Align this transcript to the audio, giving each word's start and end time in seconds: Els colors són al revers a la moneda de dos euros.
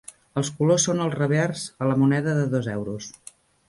Els 0.41 0.49
colors 0.61 0.85
són 0.89 1.03
al 1.05 1.13
revers 1.17 1.69
a 1.87 1.93
la 1.93 2.01
moneda 2.07 2.37
de 2.43 2.51
dos 2.59 2.75
euros. 2.79 3.17